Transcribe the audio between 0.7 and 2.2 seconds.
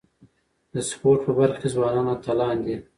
د سپورت په برخه کي ځوانان